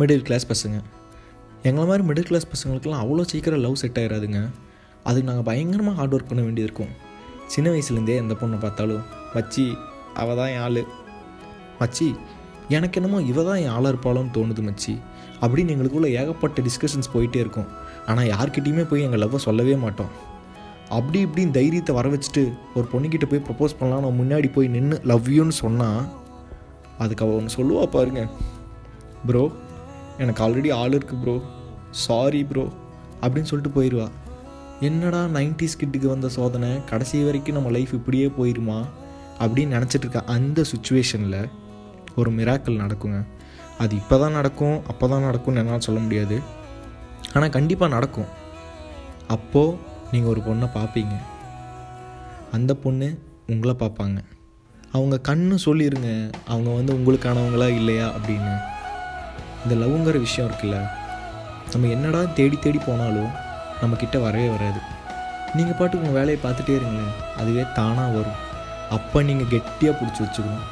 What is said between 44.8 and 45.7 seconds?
அப்போ தான் நடக்கும்னு